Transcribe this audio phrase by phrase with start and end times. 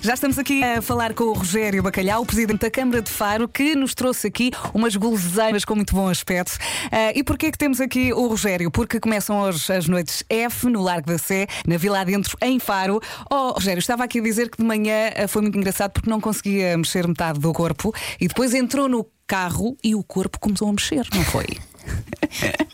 [0.00, 3.74] Já estamos aqui a falar com o Rogério Bacalhau, presidente da Câmara de Faro, que
[3.74, 6.56] nos trouxe aqui umas guloseimas com muito bom aspecto.
[6.86, 8.70] Uh, e porquê que temos aqui o Rogério?
[8.70, 13.00] Porque começam hoje as noites F no Largo da Sé, na Vila Adentro, em Faro.
[13.30, 16.20] Oh, Rogério, estava aqui a dizer que de manhã uh, foi muito engraçado porque não
[16.20, 20.72] conseguia mexer metade do corpo e depois entrou no carro e o corpo começou a
[20.72, 21.46] mexer, não foi?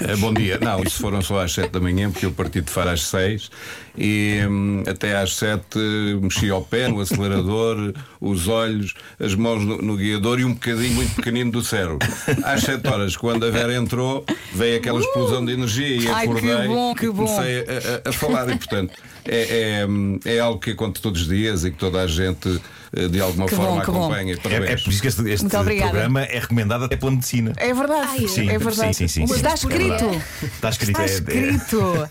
[0.01, 0.59] Eh, bom dia.
[0.61, 3.51] Não, isso foram só às 7 da manhã, porque eu parti de Faro às 6
[3.97, 5.79] e hum, até às 7
[6.21, 10.95] mexi ao pé, no acelerador, os olhos, as mãos no, no, guiador e um bocadinho
[10.95, 11.99] muito pequenino do cérebro.
[12.43, 16.57] Às 7 horas, quando a Vera entrou, veio aquela explosão de energia e Ai, acordei
[16.57, 17.27] que bom, que e bom.
[17.27, 18.93] comecei a, a, a falar e, portanto,
[19.25, 19.87] é,
[20.27, 22.61] é, é, algo que acontece todos os dias e que toda a gente
[22.97, 24.35] eh, de alguma que forma bom, acompanha.
[24.35, 27.53] É, é, por isso que este, este programa é recomendado até pela medicina.
[27.57, 28.95] É verdade, Ai, sim, é verdade.
[28.95, 30.05] Sim, sim, sim, Está escrito.
[30.43, 31.01] Está escrito.
[31.01, 32.09] Está escrito.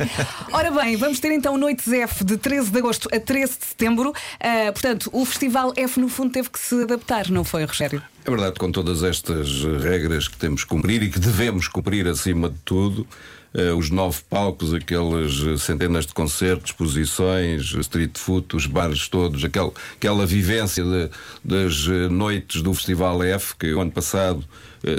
[0.51, 4.11] Ora bem, vamos ter então Noites F de 13 de agosto a 13 de setembro.
[4.11, 8.01] Uh, portanto, o Festival F, no fundo, teve que se adaptar, não foi, Rogério?
[8.23, 12.47] É verdade, com todas estas regras que temos que cumprir e que devemos cumprir acima
[12.49, 13.07] de tudo.
[13.55, 19.73] Uh, os nove palcos, aquelas centenas de concertos, exposições, street food, os bares todos, aquel,
[19.95, 21.09] aquela vivência de,
[21.43, 24.43] das noites do Festival F, que o ano passado,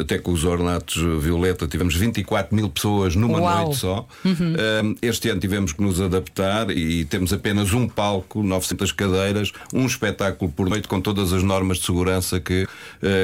[0.01, 3.65] até com os ornatos Violeta, tivemos 24 mil pessoas numa Uau.
[3.65, 4.07] noite só.
[4.25, 4.33] Uhum.
[4.33, 9.87] Uh, este ano tivemos que nos adaptar e temos apenas um palco, 900 cadeiras, um
[9.87, 12.67] espetáculo por noite com todas as normas de segurança que,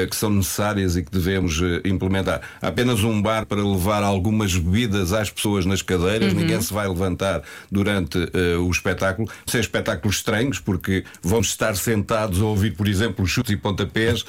[0.09, 2.41] que são necessárias e que devemos implementar.
[2.61, 6.39] Há apenas um bar para levar algumas bebidas às pessoas nas cadeiras, Uhum.
[6.39, 9.27] ninguém se vai levantar durante uh, o espetáculo.
[9.45, 14.27] Sem espetáculos estranhos, porque vamos estar sentados a ouvir, por exemplo, chutes e pontapés, uh,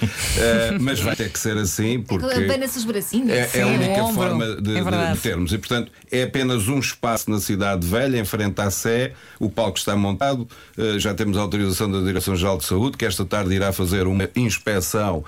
[0.81, 3.31] mas vai ter que ser assim, porque Abana-se os bracinhos.
[3.31, 4.15] é, é a Sim, única ombro.
[4.15, 5.53] forma de, É de- termos.
[5.53, 9.12] E, portanto, é apenas um espaço na Cidade Velha, em frente à Sé.
[9.41, 10.47] O palco está montado.
[10.77, 14.29] Uh, já temos a autorização da Direção-Geral de Saúde, que esta tarde irá fazer uma
[14.37, 15.25] inspeção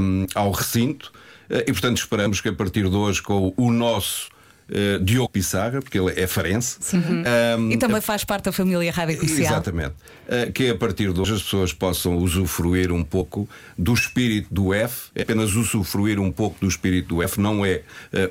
[0.00, 1.12] um, ao recinto.
[1.50, 4.28] Uh, e, portanto, esperamos que a partir de hoje, com o nosso
[4.70, 6.78] uh, Diogo Pissarra, porque ele é farense.
[7.58, 9.52] um, E também faz parte da família Rádio Comercial.
[9.52, 9.94] Exatamente.
[10.28, 14.74] Uh, que a partir de hoje as pessoas possam usufruir um pouco do espírito do
[14.74, 17.82] F, é apenas usufruir um pouco do espírito do F, não é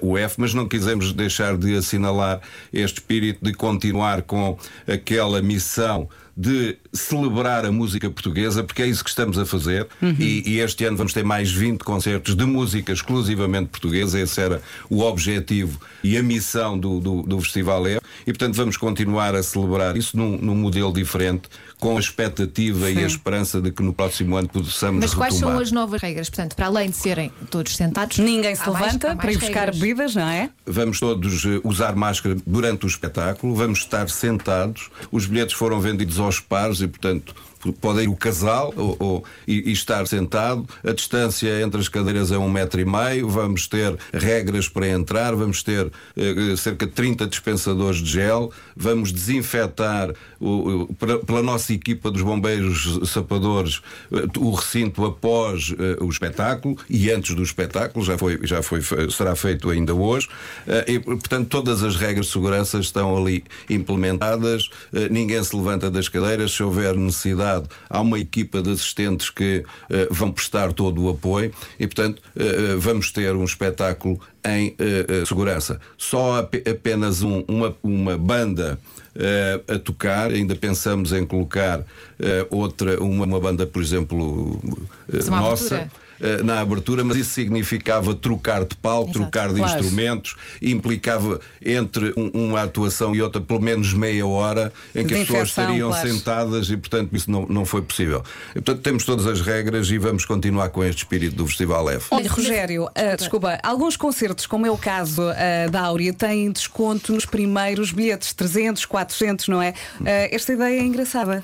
[0.01, 5.41] uh, o F, mas não quisemos deixar de assinalar este espírito de continuar com aquela
[5.41, 9.87] missão de celebrar a música portuguesa, porque é isso que estamos a fazer.
[10.19, 14.19] E, e este ano vamos ter mais 20 concertos de música exclusivamente portuguesa.
[14.19, 17.99] Esse era o objetivo e a missão do, do, do Festival E.
[18.27, 21.43] E, portanto, vamos continuar a celebrar isso num, num modelo diferente,
[21.79, 25.55] com a expectativa e a esperança de que no próximo ano possamos Mas quais retomar.
[25.55, 26.29] são as novas regras?
[26.29, 29.79] Portanto, para além de serem todos sentados, Ninguém se levanta mais para ir buscar regras.
[29.79, 30.49] bebidas, não é?
[30.65, 34.89] Vamos todos eh, usar máscara durante o espetáculo, vamos estar sentados.
[35.09, 37.33] Os bilhetes foram vendidos aos pares e, portanto,
[37.73, 40.67] pode ir o casal ou, ou- e, e estar sentado.
[40.83, 43.29] A distância entre as cadeiras é um metro e meio.
[43.29, 48.51] Vamos ter regras para entrar, vamos ter eh, cerca de 30 dispensadores de gel.
[48.75, 50.93] Vamos desinfetar o- o-
[51.25, 57.35] pela nossa equipa dos bombeiros sapadores eh, o recinto após eh, o espetáculo e antes
[57.35, 60.27] do espetáculo, já foi, já foi, será feito ainda hoje.
[60.67, 64.69] Eh, e, portanto, todas as regras de segurança estão ali implementadas.
[64.93, 66.51] Eh, ninguém se levanta das cadeiras.
[66.51, 67.56] Se houver necessidade,
[67.89, 72.75] há uma equipa de assistentes que eh, vão prestar todo o apoio e, portanto, eh,
[72.77, 75.79] vamos ter um espetáculo em eh, segurança.
[75.97, 78.79] Só ap- apenas um- uma, uma banda
[79.15, 81.83] eh, a tocar, ainda pensamos em colocar
[82.19, 84.61] eh, outra, uma, uma banda, por exemplo,
[85.27, 85.89] uma nossa.
[86.21, 92.13] Eh, Na abertura, mas isso significava trocar de palco, Exato, trocar de instrumentos, implicava entre
[92.17, 95.89] um- uma atuação e outra pelo menos meia hora em que De as pessoas estariam
[95.89, 96.07] claro.
[96.09, 98.23] sentadas e, portanto, isso não, não foi possível.
[98.51, 102.07] E, portanto, temos todas as regras e vamos continuar com este espírito do Festival F.
[102.11, 107.13] Olha, Rogério, ah, desculpa, alguns concertos, como é o caso ah, da Áurea, têm desconto
[107.13, 109.73] nos primeiros bilhetes, 300, 400, não é?
[110.31, 111.43] Esta ideia é engraçada.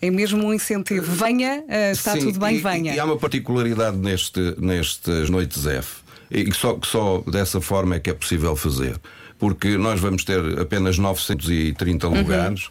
[0.00, 1.10] É mesmo um incentivo.
[1.12, 2.94] Venha, ah, está Sim, tudo bem, e, venha.
[2.94, 5.96] E há uma particularidade neste, nestas noites F,
[6.30, 8.96] e só, que só dessa forma é que é possível fazer.
[9.38, 12.14] Porque nós vamos ter apenas 930 Uhum.
[12.18, 12.68] lugares,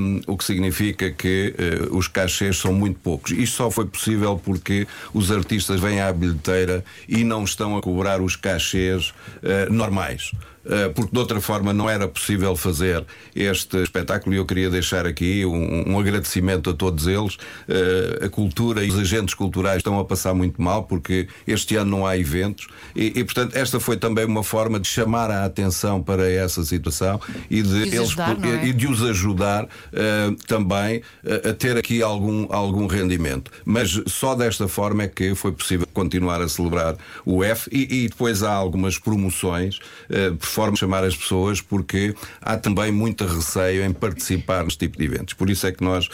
[0.00, 3.32] hum, o que significa que eh, os cachês são muito poucos.
[3.32, 8.20] Isto só foi possível porque os artistas vêm à bilheteira e não estão a cobrar
[8.20, 9.12] os cachês
[9.42, 10.30] eh, normais.
[10.68, 13.04] Eh, porque de outra forma não era possível fazer
[13.34, 17.36] este espetáculo e eu queria deixar aqui um, um agradecimento a todos eles.
[17.68, 21.90] Eh, a cultura e os agentes culturais estão a passar muito mal porque este ano
[21.90, 26.02] não há eventos e, e portanto, esta foi também uma forma de chamar a atenção
[26.02, 27.20] para essa situação
[27.50, 28.66] e de, de eles ajudar, é?
[28.66, 33.50] e de os ajudar uh, também uh, a ter aqui algum, algum rendimento.
[33.64, 38.08] Mas só desta forma é que foi possível continuar a celebrar o F e, e
[38.08, 43.84] depois há algumas promoções uh, forma de chamar as pessoas, porque há também muita receio
[43.84, 45.34] em participar neste tipo de eventos.
[45.34, 46.08] Por isso é que nós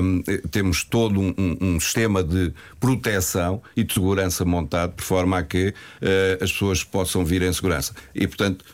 [0.00, 5.42] um, temos todo um, um, sistema de proteção e de segurança montado, por forma a
[5.42, 5.74] que
[6.40, 7.94] as pessoas possam vir em segurança.
[8.14, 8.64] E, portanto,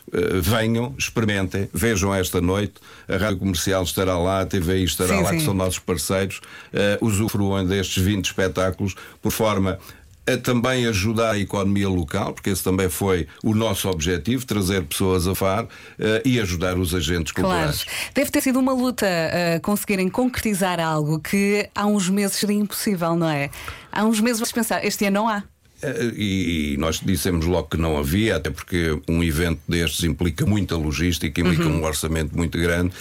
[0.41, 2.73] venham, experimentem, vejam esta noite.
[3.07, 5.37] A Rádio Comercial estará lá, a TVI estará sim, lá, sim.
[5.37, 6.41] que são nossos parceiros.
[6.73, 9.79] Uh, usufruam destes 20 espetáculos, por forma
[10.27, 15.27] a também ajudar a economia local, porque esse também foi o nosso objetivo, trazer pessoas
[15.27, 15.67] a FAR uh,
[16.25, 17.83] e ajudar os agentes culturais.
[17.83, 17.99] Claro.
[18.13, 23.15] Deve ter sido uma luta uh, conseguirem concretizar algo que há uns meses seria impossível,
[23.15, 23.49] não é?
[23.91, 25.43] Há uns meses vocês pensar, este ano não há.
[25.81, 30.75] Eh, e nós dissemos logo que não havia, até porque um evento destes implica muita
[30.75, 31.81] logística, implica uhum.
[31.81, 32.93] um orçamento muito grande.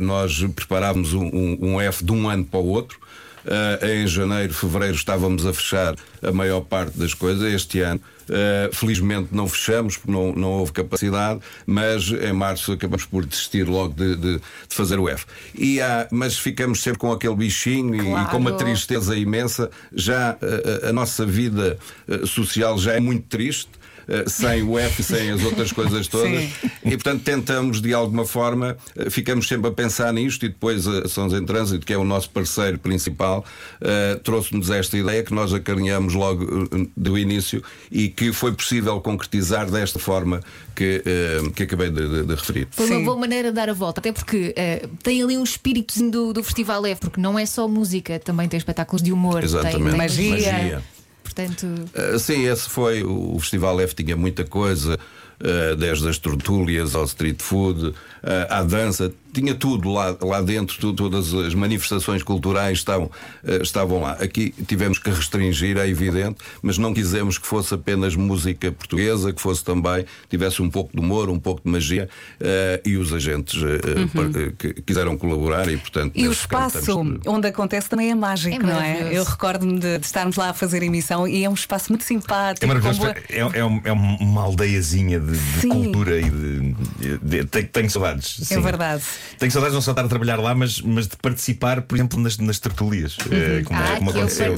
[0.00, 2.98] Nós preparávamos um, um F de um ano para o outro.
[3.44, 7.52] Uh, em janeiro, fevereiro estávamos a fechar a maior parte das coisas.
[7.52, 13.04] Este ano, uh, felizmente, não fechamos porque não, não houve capacidade, mas em março acabamos
[13.06, 15.24] por desistir logo de, de, de fazer o F.
[15.54, 18.28] E há, mas ficamos sempre com aquele bichinho claro.
[18.28, 19.70] e, com uma tristeza imensa.
[19.94, 21.78] Já uh, a nossa vida
[22.26, 23.70] social já é muito triste.
[24.10, 26.28] Eh, sem o F, sem as outras coisas todas.
[26.28, 26.70] Sim.
[26.84, 31.06] E portanto tentamos de alguma forma, eh, ficamos sempre a pensar nisto e depois a
[31.06, 33.44] Sons em Trânsito, que é o nosso parceiro principal,
[34.24, 39.98] trouxe-nos esta ideia que nós acarinhamos logo do início e que foi possível concretizar desta
[39.98, 40.40] forma
[40.74, 41.02] que,
[41.54, 42.68] que acabei de, de, de referir.
[42.70, 42.96] Foi Sim.
[42.96, 44.54] uma boa maneira de dar a volta, até porque
[45.02, 48.58] tem ali um espírito do, do Festival F, porque não é só música, também tem
[48.58, 49.76] espetáculos de humor, Exatamente.
[49.76, 50.52] tem, tem magia.
[50.52, 50.82] magia.
[51.34, 51.66] Portanto...
[51.94, 53.02] Uh, sim, esse foi.
[53.02, 54.98] O Festival F tinha muita coisa,
[55.40, 57.94] uh, desde as tertúlias ao street food, uh,
[58.48, 64.00] à dança tinha tudo lá, lá dentro, tudo, todas as manifestações culturais estavam, uh, estavam
[64.00, 64.12] lá.
[64.12, 69.40] Aqui tivemos que restringir, é evidente, mas não quisemos que fosse apenas música portuguesa, que
[69.40, 72.08] fosse também, tivesse um pouco de humor, um pouco de magia,
[72.40, 74.52] uh, e os agentes uh, uhum.
[74.56, 76.12] que quiseram colaborar e, portanto.
[76.14, 79.08] E o espaço onde acontece também é mágico, é não é?
[79.12, 82.64] Eu recordo-me de, de, estarmos lá a fazer emissão e é um espaço muito simpático.
[82.64, 83.14] É maravilhoso, boa...
[83.28, 87.18] é, é, é, uma aldeiazinha de, de cultura e de.
[87.22, 88.50] de, tenho, tenho saudades.
[88.50, 89.02] É verdade.
[89.38, 92.38] Tenho saudades não só estar a trabalhar lá, mas, mas de participar, por exemplo, nas,
[92.38, 93.16] nas tertulias.
[93.18, 93.58] Uhum.
[93.58, 94.54] É, como, ah, como aconteceu.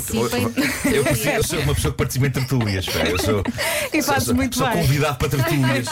[0.85, 2.87] Eu, eu, eu, sou uma pessoa que participa em tertulias.
[3.09, 3.43] Eu sou,
[3.93, 4.83] e fazes sou, muito sou bem.
[4.83, 5.87] convidado para tertulias.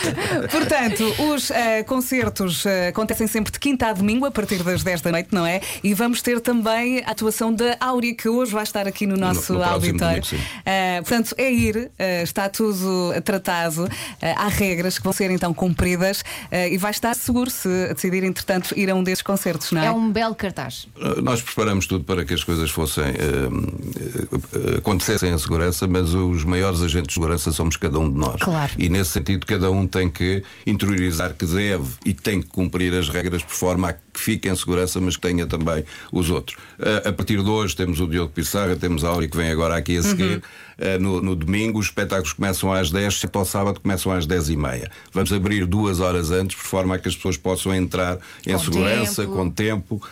[0.50, 1.54] Portanto, os uh,
[1.86, 5.46] concertos uh, acontecem sempre de quinta a domingo, a partir das 10 da noite, não
[5.46, 5.60] é?
[5.82, 9.52] E vamos ter também a atuação da Áurea, que hoje vai estar aqui no nosso
[9.52, 10.22] no, no auditório.
[10.22, 11.90] Uh, portanto, é ir,
[12.22, 13.88] está tudo tratado,
[14.20, 16.22] há regras que vão ser então cumpridas
[16.70, 19.86] e vai estar seguro se decidir decidir, entretanto, ir a um desses concertos, não é?
[19.86, 20.88] É um belo cartaz.
[20.96, 26.14] Uh, nós preparamos tudo para que as coisas fossem uh, uh, acontecessem em segurança, mas
[26.14, 28.40] os maiores agentes de segurança somos cada um de nós.
[28.40, 28.72] Claro.
[28.78, 33.08] E nesse sentido, cada um tem que interiorizar que deve e tem que cumprir as
[33.08, 36.56] regras por forma a que fique em segurança, mas que tenha também os outros.
[36.78, 39.76] Uh, a partir de hoje temos o Diogo Pissarra, temos a Áurea que vem agora
[39.76, 40.36] aqui a seguir.
[40.36, 40.96] Uhum.
[40.96, 44.50] Uh, no, no, domingo, os espetáculos começam às 10, exceto ao sábado começam às 10
[44.50, 44.90] e meia.
[45.12, 48.05] Vamos abrir duas horas antes, por forma a que as pessoas possam entrar
[48.46, 49.34] em com segurança, tempo.
[49.34, 50.02] com tempo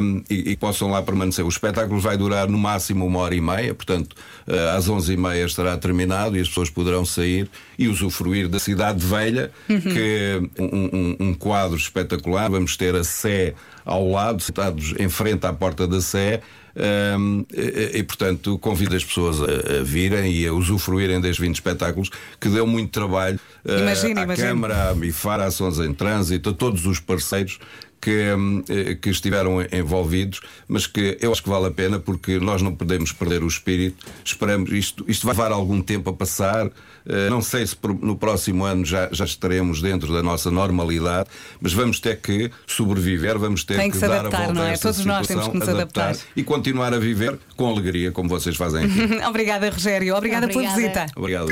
[0.00, 1.44] um, e, e, possam lá permanecer.
[1.44, 4.14] O espetáculo vai durar no máximo uma hora e meia, portanto,
[4.46, 7.48] uh, às 11 e meia estará terminado e as pessoas poderão sair
[7.78, 9.80] e usufruir da Cidade Velha, uhum.
[9.80, 12.50] que é um, um, um, quadro espetacular.
[12.50, 16.40] Vamos ter a Sé ao lado, sentados em frente à porta da Sé.
[16.74, 21.54] Um, e, e, portanto, convido as pessoas a, a, virem e a usufruírem destes 20
[21.54, 22.10] espetáculos
[22.40, 24.26] que deu muito trabalho uh, à imagina.
[24.36, 27.58] Câmara, à MIFAR, à Sons em Trânsito, a todos os parceiros
[28.02, 32.40] que, hum, eh, que estiveram envolvidos, mas que eu acho que vale a pena porque
[32.40, 34.04] nós não podemos perder o espírito.
[34.24, 36.68] Esperamos, isto, isto vai levar algum tempo a passar.
[37.06, 41.28] Eh, não sei se no próximo ano já, já estaremos dentro da nossa normalidade,
[41.60, 44.62] mas vamos ter que sobreviver, vamos ter Tem que, que dar adaptar, a volta não
[44.64, 44.70] é?
[44.70, 48.10] a esta Todos nós temos que nos adaptar, adaptar, e continuar a viver com alegria,
[48.10, 49.00] como vocês fazem aqui.
[49.26, 50.16] Obrigada, Rogério.
[50.16, 50.74] Obrigada, Obrigada.
[50.74, 51.06] pela visita.
[51.16, 51.46] Obrigado.